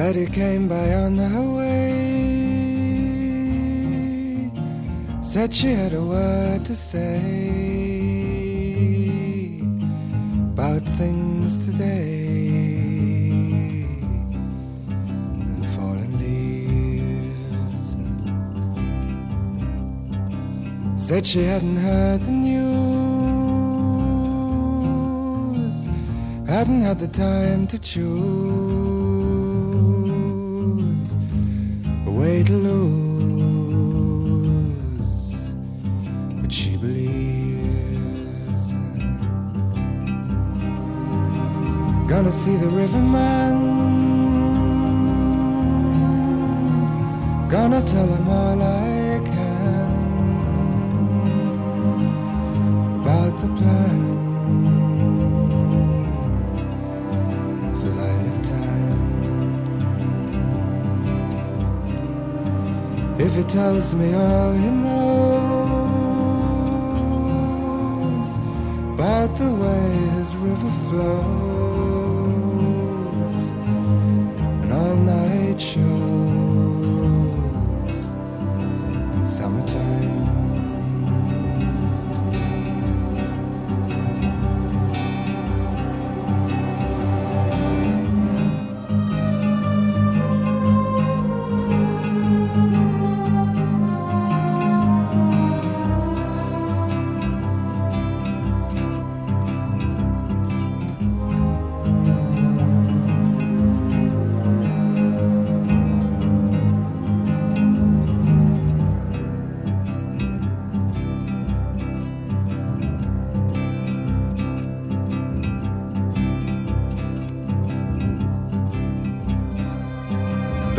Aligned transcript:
Betty 0.00 0.24
came 0.24 0.64
by 0.66 0.94
on 0.94 1.14
her 1.16 1.48
way. 1.58 2.00
Said 5.20 5.54
she 5.54 5.74
had 5.74 5.92
a 5.92 6.02
word 6.02 6.64
to 6.64 6.74
say 6.74 7.18
about 10.54 10.82
things 11.00 11.58
today. 11.66 12.24
And 15.42 16.14
leaves. 16.22 17.80
Said 20.96 21.26
she 21.26 21.42
hadn't 21.44 21.76
heard 21.76 22.22
the 22.22 22.36
news, 22.48 22.70
hadn't 26.48 26.80
had 26.80 26.98
the 27.00 27.08
time 27.08 27.66
to 27.66 27.78
choose 27.78 29.19
way 32.20 32.42
to 32.42 32.52
lose. 32.52 34.00
But 36.40 36.52
she 36.52 36.76
believes. 36.76 38.62
Gonna 42.06 42.32
see 42.32 42.56
the 42.56 42.68
riverman. 42.68 43.54
Gonna 47.48 47.82
tell 47.82 48.06
him 48.06 48.28
all 48.28 48.62
I 48.62 49.20
can 49.30 49.90
about 53.00 53.34
the 53.40 53.48
plan 53.58 54.29
If 63.30 63.36
he 63.36 63.44
tells 63.44 63.94
me 63.94 64.12
all 64.12 64.52
he 64.54 64.70
knows 64.70 65.70
about 68.94 69.36
the 69.36 69.52
way 69.52 69.92
his 70.16 70.34
river 70.34 70.70
flows 70.88 71.49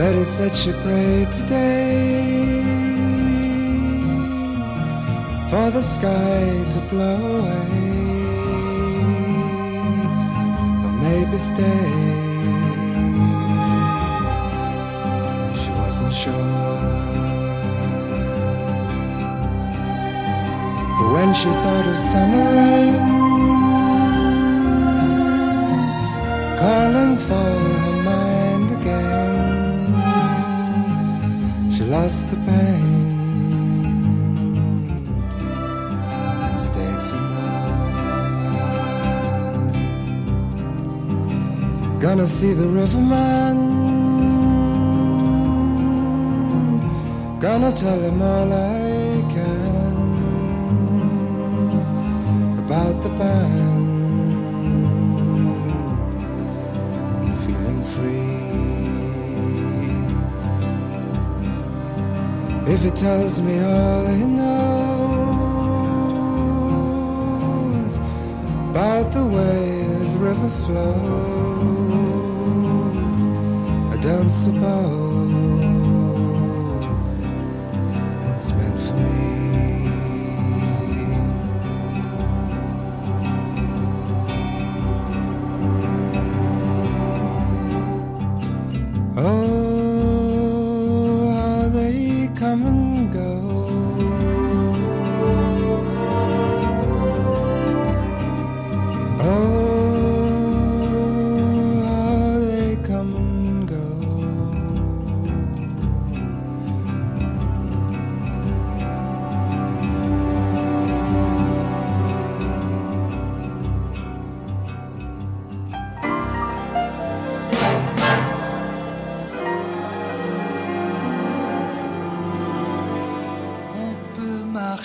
Betty 0.02 0.24
said 0.24 0.56
she 0.56 0.72
prayed 0.82 1.32
today 1.32 2.64
for 5.48 5.70
the 5.70 5.84
sky 5.84 6.66
to 6.72 6.80
blow 6.90 7.22
away, 7.38 7.70
or 10.86 10.94
maybe 11.06 11.38
stay. 11.38 11.88
She 15.62 15.70
wasn't 15.82 16.14
sure. 16.24 16.80
For 20.98 21.08
when 21.14 21.32
she 21.36 21.50
thought 21.64 21.88
of 21.94 22.00
summer 22.12 22.46
rain, 22.58 22.96
calling 26.60 27.18
for 27.28 27.52
her 27.84 27.91
lost 31.92 32.30
the 32.30 32.38
pain 32.48 33.12
stayed 36.68 37.02
for 37.10 37.22
more. 37.34 37.72
Gonna 42.00 42.28
see 42.28 42.54
the 42.54 42.68
riverman. 42.80 43.58
Gonna 47.42 47.72
tell 47.74 48.00
him 48.08 48.22
all 48.22 48.54
I 48.54 49.24
can 49.34 50.02
about 52.64 52.96
the 53.04 53.10
band. 53.20 53.61
If 62.74 62.86
it 62.86 62.96
tells 62.96 63.42
me 63.42 63.60
all 63.60 64.06
it 64.06 64.26
knows 64.26 64.72
about 68.70 69.12
the 69.12 69.26
way 69.26 69.84
this 70.00 70.14
river 70.14 70.50
flows, 70.64 70.88
I 73.94 73.98
don't 74.02 74.32
suppose 74.32 75.01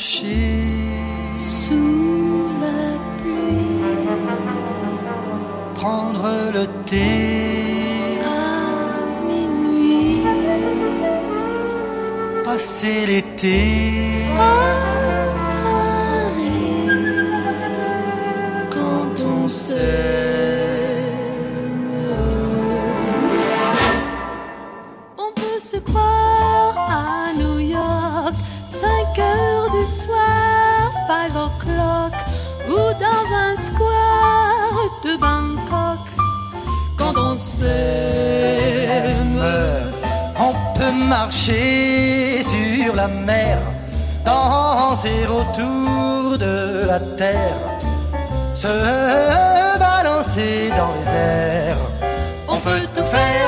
marcher 0.06 0.24
Sous 1.36 2.48
la 2.60 2.96
pluie, 3.18 3.82
prendre 5.74 6.28
le 6.54 6.66
thé, 6.86 8.18
à 8.24 9.26
minuit, 9.28 10.22
passer 12.44 13.06
l'été, 13.06 14.26
marcher 41.46 42.42
sur 42.42 42.94
la 42.94 43.08
mer, 43.08 43.58
danser 44.24 45.26
autour 45.28 46.38
de 46.38 46.86
la 46.86 46.98
terre, 47.16 47.60
se 48.54 48.68
balancer 49.78 50.70
dans 50.70 50.92
les 50.94 51.10
airs. 51.10 51.76
on 52.48 52.56
peut 52.56 52.86
tout 52.96 53.04
faire 53.04 53.45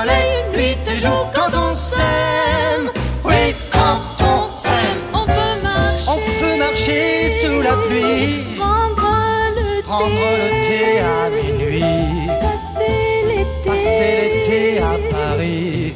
soleil, 0.00 0.16
en 0.16 0.52
soleil, 0.52 0.56
nuit 0.56 0.78
et 0.94 0.98
jour 1.00 1.26
quand 1.34 1.56
on 1.56 1.74
s'aime. 1.74 2.90
Oui, 3.24 3.54
quand 3.70 3.98
on 4.24 4.58
s'aime, 4.58 5.00
On 5.12 5.24
peut 5.26 5.62
marcher. 5.62 6.10
on 6.10 6.16
peut 6.40 6.56
marcher 6.58 7.30
sous 7.40 7.60
la 7.62 7.72
pluie, 7.86 8.56
Prendre 8.58 9.10
le 9.56 9.82
prendre 9.82 10.26
le 10.42 10.50
thé 10.66 11.00
à 11.00 11.28
minuit, 11.30 12.28
Passer 12.40 13.24
l'été. 13.28 13.70
passer 13.70 14.12
l'été 14.20 14.78
à 14.82 14.94
Paris. 15.14 15.94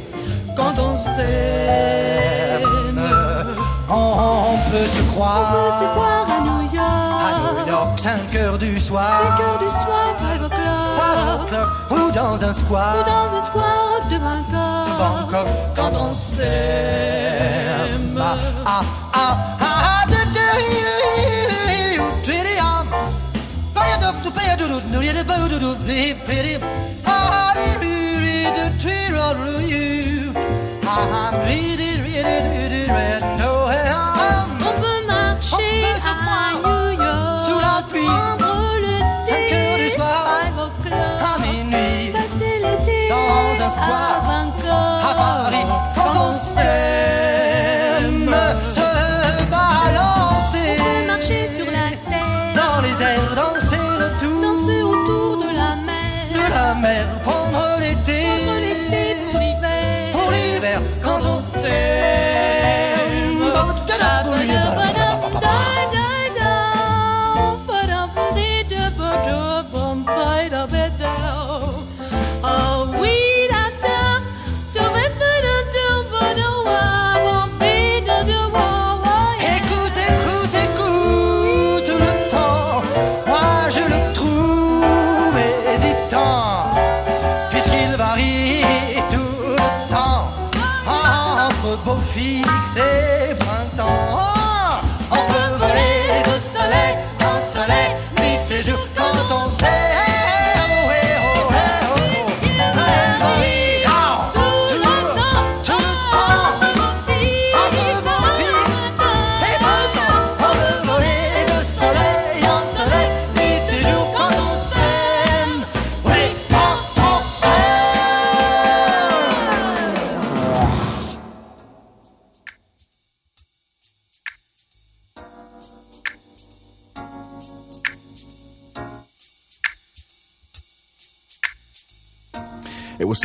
Quand 0.57 0.75
on 0.79 0.97
s'aime, 0.97 2.69
on, 3.89 3.95
on 3.95 4.71
peut 4.71 4.87
se 4.87 5.01
On 5.01 5.05
peut 5.05 5.13
croire 5.13 5.79
se 5.81 5.85
croire 5.95 6.27
à 6.31 6.41
New 6.45 6.75
York. 6.75 7.23
à 7.27 7.63
New 7.63 7.69
York, 7.69 7.99
5 7.99 8.35
heures 8.37 8.59
du 8.59 8.81
soir. 8.81 9.21
5 9.39 9.45
heures 9.45 9.59
du 9.59 9.71
soir, 9.85 10.07
5 10.21 10.47
o'clock. 10.47 10.61
Ou 11.91 12.11
dans 12.13 12.45
un 12.45 12.53
square. 12.53 12.97
Ou 13.01 13.05
dans 13.11 13.39
un 13.39 13.45
square 13.47 13.81
de 13.81 13.84
quand 15.75 15.91
on 15.99 16.15
s'aime. 16.15 16.47
Ah, 18.17 18.35
ah, 18.65 18.83
ah, 19.13 19.35
on 34.61 34.73
peut 34.81 35.03
marcher 35.07 35.85
à 36.03 36.05
New 36.63 37.03
York 37.03 37.39
sous 37.47 37.61
la 37.61 37.83
pluie, 37.89 38.05
prendre 38.05 38.77
le 38.81 38.95
thé, 39.27 39.31
5 39.31 39.53
heures 39.53 39.79
du 39.79 39.89
soir, 39.91 40.25
à 41.23 41.25
minuit, 41.41 42.11
passer 42.13 42.55
l'été 42.63 43.09
dans 43.09 43.65
un 43.65 43.71
square. 43.71 44.34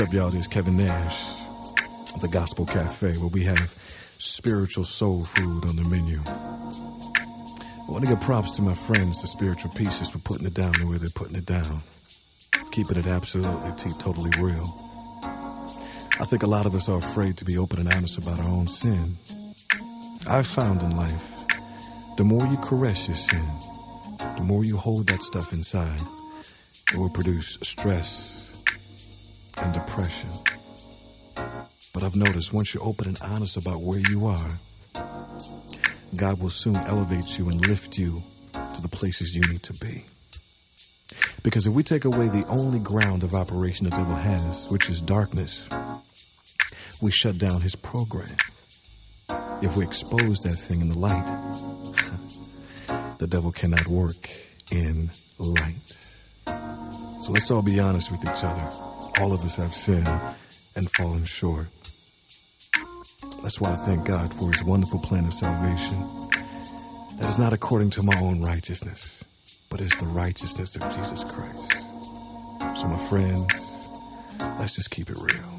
Up, 0.10 0.16
y'all? 0.16 0.30
This 0.30 0.40
is 0.40 0.48
Kevin 0.48 0.76
Nash 0.76 1.42
of 2.16 2.22
the 2.22 2.30
Gospel 2.32 2.66
Cafe, 2.66 3.12
where 3.18 3.30
we 3.30 3.44
have 3.44 3.60
spiritual 3.60 4.84
soul 4.84 5.22
food 5.22 5.66
on 5.66 5.76
the 5.76 5.84
menu. 5.84 6.20
I 6.26 7.92
want 7.92 8.06
to 8.06 8.10
give 8.10 8.22
props 8.22 8.56
to 8.56 8.64
my 8.64 8.74
friends, 8.74 9.22
the 9.22 9.28
spiritual 9.28 9.72
pieces, 9.72 10.10
for 10.10 10.18
putting 10.18 10.48
it 10.48 10.56
down 10.56 10.72
the 10.80 10.88
way 10.88 10.98
they're 10.98 11.10
putting 11.14 11.36
it 11.36 11.46
down, 11.46 11.82
keeping 12.72 12.98
it 12.98 13.06
absolutely 13.06 13.92
totally 14.00 14.32
real. 14.42 14.66
I 16.20 16.26
think 16.26 16.42
a 16.42 16.48
lot 16.48 16.66
of 16.66 16.74
us 16.74 16.90
are 16.90 16.98
afraid 16.98 17.38
to 17.38 17.46
be 17.46 17.60
open 17.60 17.78
and 17.78 17.94
honest 17.94 18.18
about 18.18 18.40
our 18.40 18.50
own 18.50 18.68
sin. 18.68 19.14
I've 20.28 20.48
found 20.48 20.82
in 20.82 20.98
life, 20.98 21.46
the 22.18 22.24
more 22.24 22.48
you 22.48 22.58
caress 22.64 23.08
your 23.08 23.18
sin, 23.18 23.46
the 24.38 24.44
more 24.44 24.64
you 24.64 24.76
hold 24.78 25.08
that 25.10 25.22
stuff 25.22 25.54
inside, 25.54 26.02
it 26.94 26.98
will 26.98 27.12
produce 27.12 27.60
stress 27.62 28.39
depression. 29.74 30.30
But 31.94 32.04
I've 32.04 32.16
noticed 32.16 32.54
once 32.54 32.74
you're 32.74 32.84
open 32.84 33.08
and 33.08 33.18
honest 33.22 33.58
about 33.58 33.82
where 33.82 34.00
you 34.10 34.28
are, 34.28 34.50
God 36.18 36.42
will 36.42 36.50
soon 36.50 36.76
elevate 36.76 37.38
you 37.38 37.50
and 37.50 37.66
lift 37.68 37.98
you 37.98 38.22
to 38.54 38.82
the 38.82 38.88
places 38.88 39.36
you 39.36 39.42
need 39.52 39.64
to 39.64 39.74
be. 39.74 40.04
Because 41.44 41.68
if 41.68 41.74
we 41.74 41.84
take 41.84 42.06
away 42.06 42.28
the 42.28 42.46
only 42.48 42.80
ground 42.80 43.24
of 43.24 43.34
operation 43.34 43.86
the 43.86 43.92
devil 43.92 44.16
has, 44.16 44.68
which 44.70 44.90
is 44.90 45.02
darkness, 45.02 45.70
we 47.02 47.12
shut 47.12 47.38
down 47.38 47.62
his 47.62 47.76
program. 47.76 48.36
If 49.62 49.76
we 49.78 49.84
expose 49.84 50.40
that 50.40 50.56
thing 50.56 50.82
in 50.82 50.90
the 50.90 50.98
light, 50.98 51.26
the 53.20 53.28
devil 53.28 53.52
cannot 53.52 53.88
work 53.88 54.30
in 54.72 55.10
light. 55.38 55.76
So 57.22 57.32
let's 57.32 57.52
all 57.52 57.62
be 57.62 57.80
honest 57.80 58.12
with 58.12 58.22
each 58.22 58.44
other. 58.44 58.89
All 59.22 59.34
of 59.34 59.44
us 59.44 59.58
have 59.58 59.74
sinned 59.74 60.08
and 60.78 60.90
fallen 60.92 61.26
short. 61.26 61.68
That's 63.44 63.60
why 63.60 63.72
I 63.72 63.76
thank 63.76 64.08
God 64.08 64.34
for 64.34 64.48
his 64.48 64.64
wonderful 64.64 65.00
plan 65.00 65.26
of 65.26 65.34
salvation. 65.34 65.98
That 67.18 67.28
is 67.28 67.38
not 67.38 67.52
according 67.52 67.90
to 67.92 68.04
my 68.04 68.18
own 68.22 68.42
righteousness, 68.42 69.68
but 69.70 69.82
is 69.82 69.92
the 70.00 70.06
righteousness 70.06 70.78
of 70.78 70.84
Jesus 70.96 71.26
Christ. 71.26 71.74
So, 72.80 72.88
my 72.88 72.98
friends, 72.98 73.90
let's 74.58 74.76
just 74.76 74.90
keep 74.90 75.10
it 75.10 75.18
real. 75.18 75.59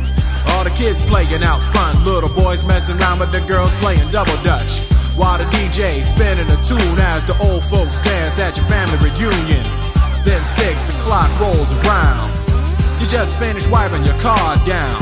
All 0.49 0.63
the 0.63 0.73
kids 0.73 1.01
playing 1.05 1.43
out 1.43 1.61
front, 1.73 2.01
little 2.05 2.31
boys 2.33 2.65
messing 2.65 2.97
around 2.97 3.19
with 3.19 3.31
the 3.31 3.41
girls 3.45 3.73
playing 3.77 4.09
double 4.09 4.37
dutch. 4.41 4.81
While 5.19 5.37
the 5.37 5.45
DJ 5.53 6.01
spinning 6.01 6.49
a 6.49 6.57
tune 6.63 6.99
as 7.13 7.25
the 7.25 7.35
old 7.43 7.63
folks 7.67 8.01
dance 8.01 8.39
at 8.39 8.57
your 8.57 8.65
family 8.65 8.97
reunion. 9.03 9.63
Then 10.25 10.41
six 10.41 10.95
o'clock 10.95 11.29
rolls 11.39 11.73
around. 11.83 12.31
You 13.01 13.05
just 13.09 13.37
finished 13.37 13.69
wiping 13.69 14.05
your 14.05 14.17
car 14.21 14.57
down. 14.65 14.97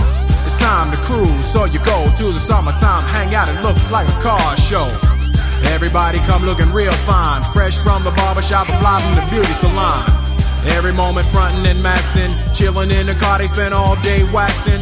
It's 0.47 0.59
time 0.59 0.89
to 0.91 0.97
cruise, 1.03 1.45
so 1.45 1.65
you 1.65 1.79
go 1.83 1.99
to 2.07 2.25
the 2.31 2.39
summertime 2.41 3.03
hangout. 3.11 3.47
It 3.51 3.61
looks 3.61 3.91
like 3.91 4.07
a 4.07 4.17
car 4.23 4.57
show. 4.57 4.87
Everybody 5.75 6.19
come 6.25 6.43
looking 6.45 6.71
real 6.71 6.95
fine, 7.03 7.43
fresh 7.53 7.77
from 7.77 8.03
the 8.03 8.11
barbershop 8.15 8.67
or 8.71 8.77
fly 8.79 8.97
from 9.03 9.15
the 9.19 9.25
beauty 9.29 9.51
salon. 9.51 10.03
Every 10.75 10.93
moment 10.93 11.27
frontin' 11.27 11.65
and 11.65 11.83
maxin', 11.83 12.31
chillin' 12.55 12.91
in 12.91 13.07
the 13.07 13.15
car, 13.19 13.39
they 13.39 13.47
spend 13.47 13.73
all 13.73 13.95
day 14.01 14.23
waxin' 14.31 14.81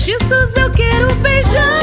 Cochichos 0.00 0.56
eu 0.56 0.70
quero 0.70 1.14
beijar. 1.16 1.79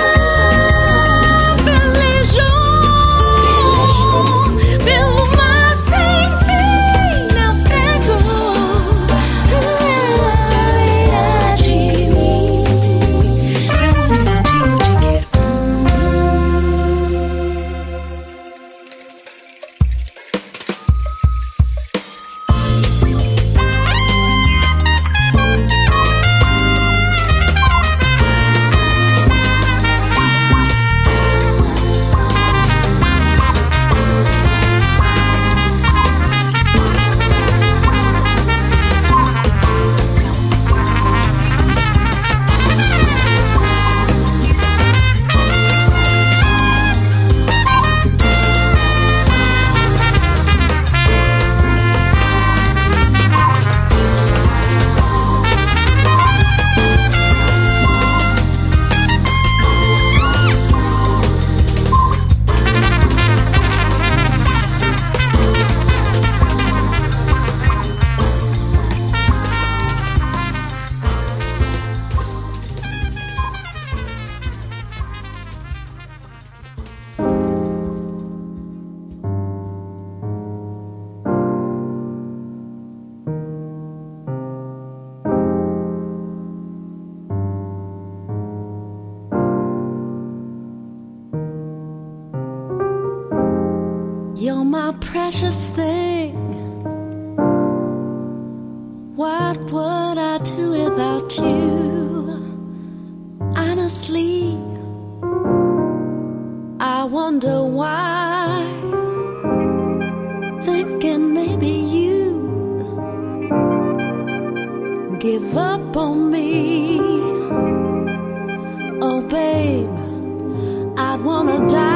Wanna 121.24 121.68
die. 121.68 121.87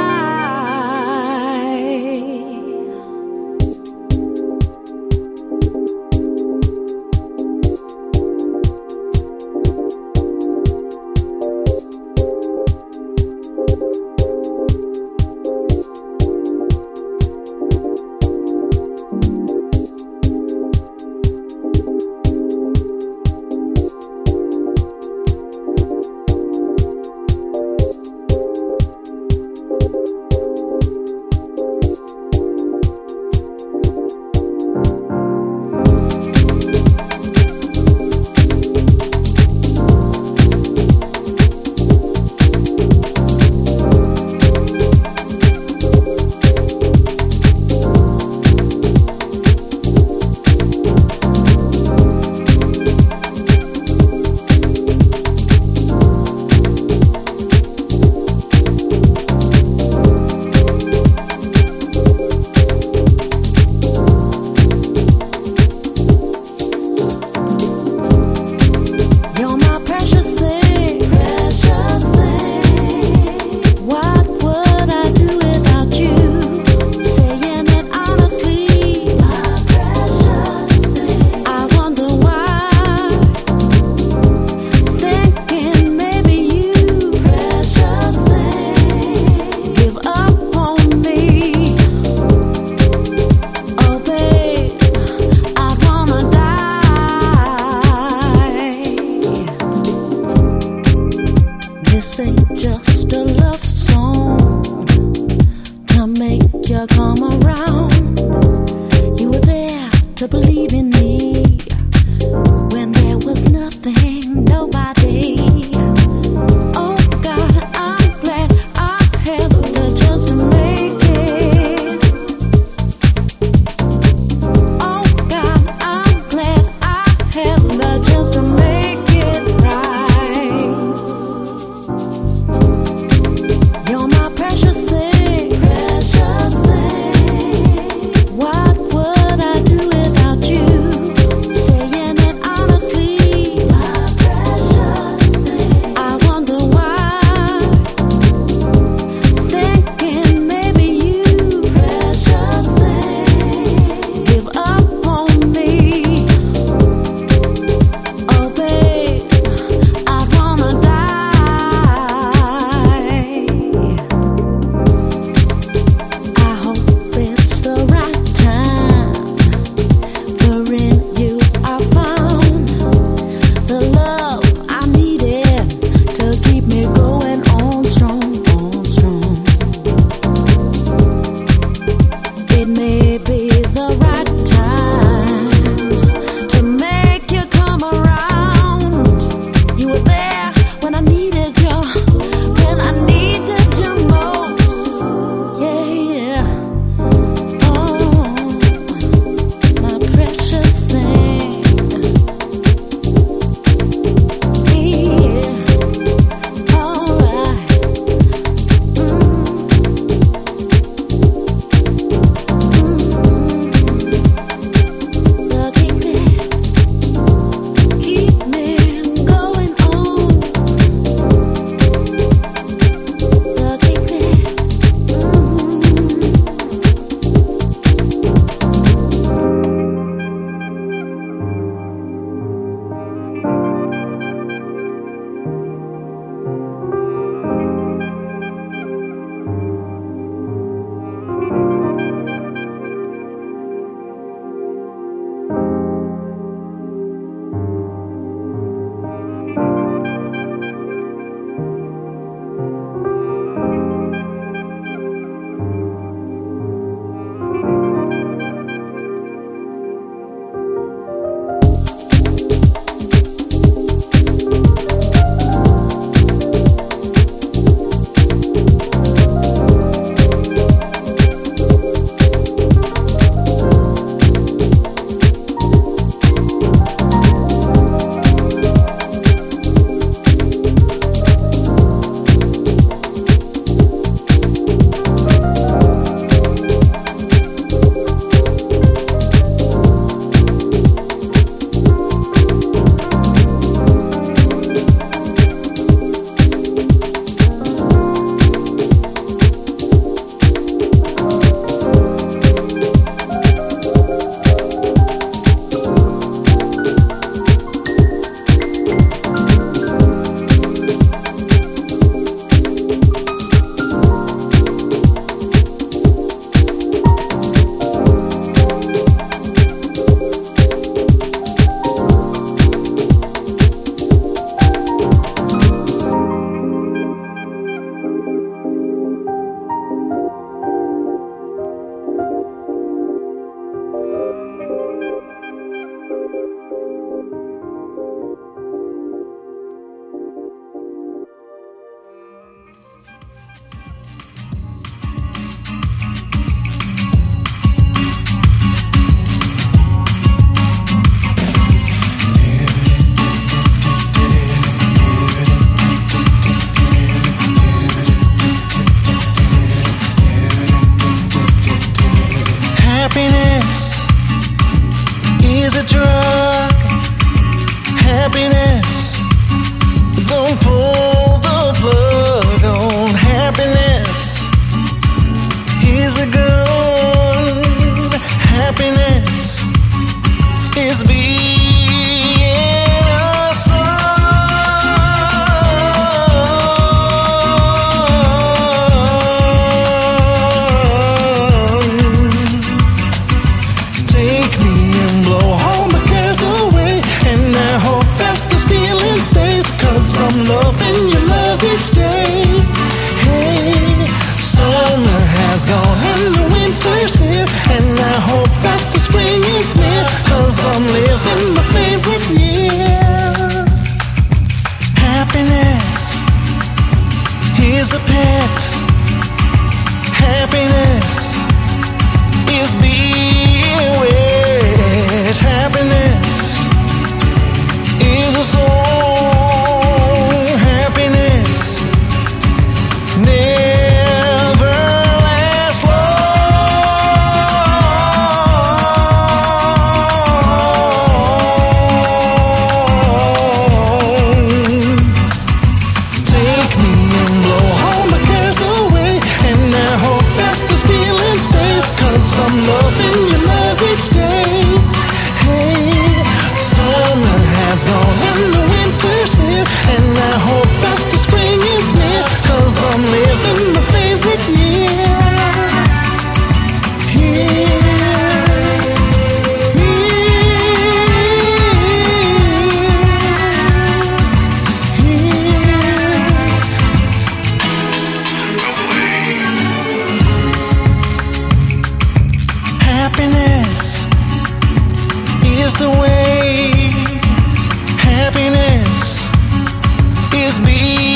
Is 490.51 490.59
being 490.59 491.10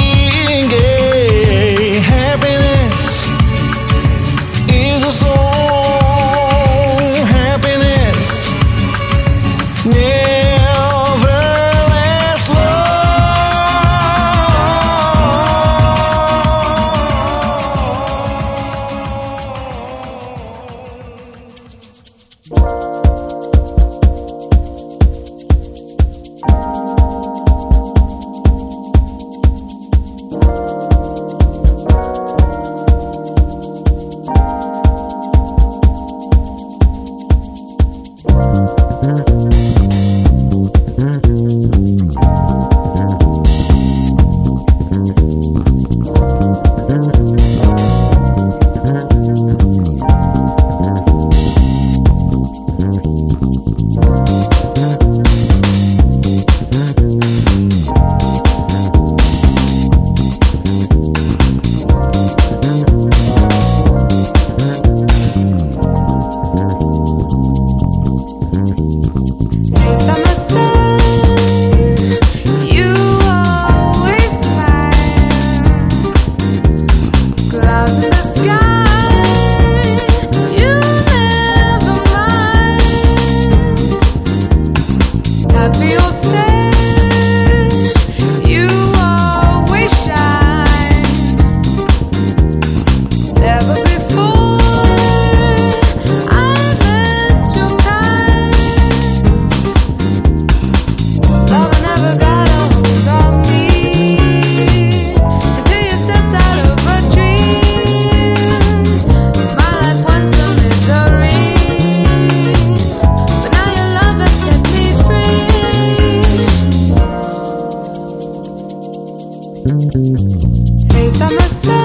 myself 121.45 121.84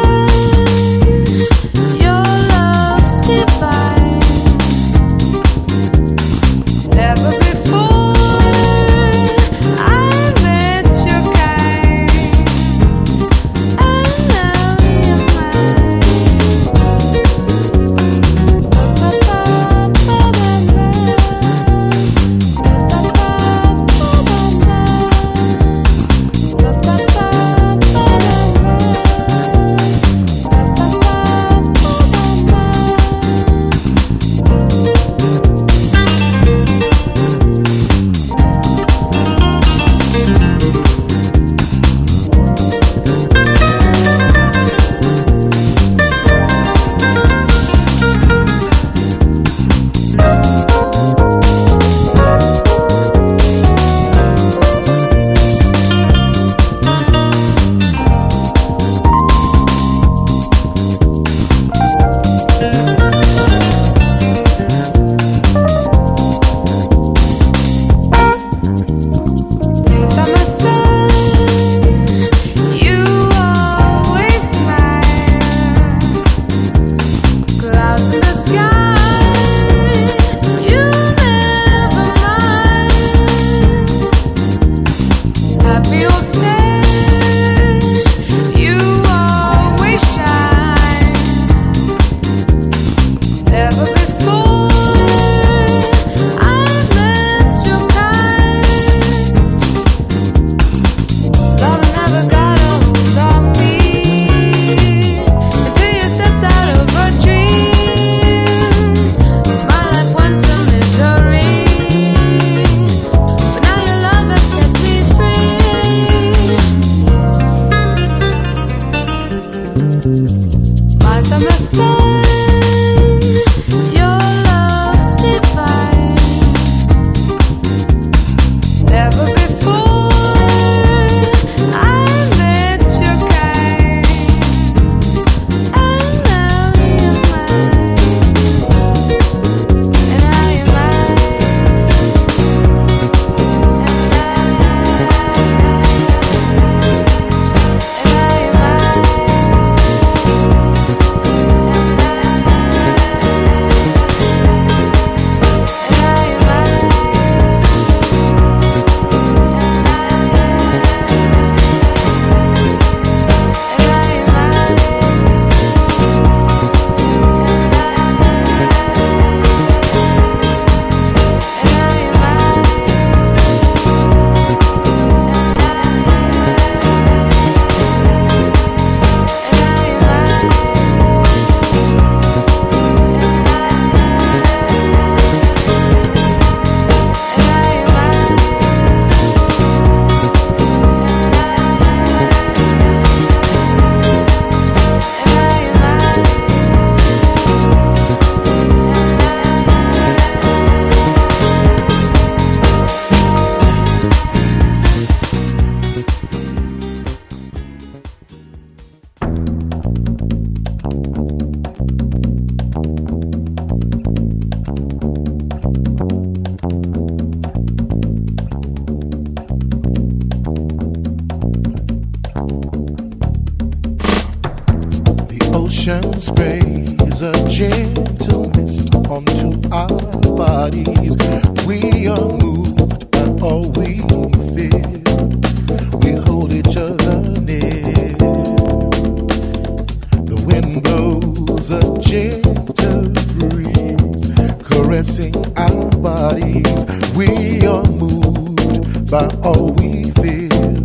dancing 245.03 245.35
our 245.57 245.87
bodies. 246.03 246.85
We 247.17 247.67
are 247.67 247.85
moved 247.85 249.11
by 249.11 249.29
all 249.43 249.73
we 249.73 250.11
feel 250.11 250.77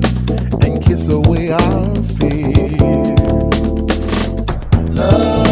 and 0.63 0.81
kiss 0.81 1.09
away 1.09 1.51
our 1.51 1.95
fears. 2.17 2.79
Love. 4.89 5.44